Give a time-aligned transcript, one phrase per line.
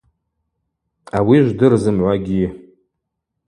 [1.17, 2.45] Ауи жвдыр зымгӏвагьи.